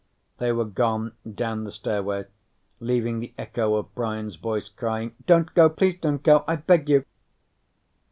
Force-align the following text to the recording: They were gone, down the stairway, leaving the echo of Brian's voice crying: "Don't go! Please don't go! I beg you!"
They 0.39 0.51
were 0.51 0.65
gone, 0.65 1.11
down 1.31 1.63
the 1.63 1.69
stairway, 1.69 2.25
leaving 2.79 3.19
the 3.19 3.35
echo 3.37 3.75
of 3.75 3.93
Brian's 3.93 4.35
voice 4.35 4.67
crying: 4.67 5.13
"Don't 5.27 5.53
go! 5.53 5.69
Please 5.69 5.93
don't 5.99 6.23
go! 6.23 6.43
I 6.47 6.55
beg 6.55 6.89
you!" 6.89 7.05